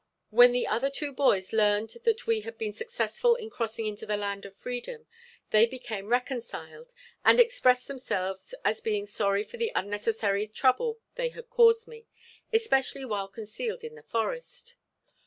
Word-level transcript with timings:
When 0.31 0.51
the 0.51 0.65
other 0.65 0.89
two 0.89 1.13
boys 1.13 1.53
learned 1.53 1.91
that 2.05 2.25
we 2.25 2.41
had 2.41 2.57
been 2.57 2.73
successful 2.73 3.35
in 3.35 3.51
crossing 3.51 3.85
into 3.85 4.07
the 4.07 4.17
land 4.17 4.45
of 4.45 4.55
freedom, 4.55 5.05
they 5.51 5.67
became 5.67 6.07
reconciled, 6.07 6.91
and 7.23 7.39
expressed 7.39 7.87
themselves 7.87 8.55
as 8.65 8.81
being 8.81 9.05
sorry 9.05 9.43
for 9.43 9.57
the 9.57 9.71
unnecessary 9.75 10.47
trouble 10.47 10.97
they 11.17 11.29
had 11.29 11.51
caused 11.51 11.87
me, 11.87 12.07
especially 12.51 13.05
while 13.05 13.27
concealed 13.27 13.83
in 13.83 13.93
the 13.93 14.01
forest. 14.01 14.75